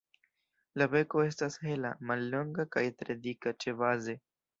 [0.81, 4.17] La beko estas hela, mallonga kaj tre dika ĉebaze.